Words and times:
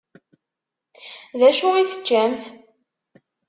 Dacu 1.39 1.69
i 1.75 1.83
teččamt? 1.89 2.43